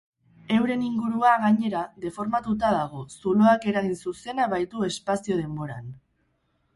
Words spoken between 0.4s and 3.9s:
Euren ingurua, gainera, deformatuta dago, zuloak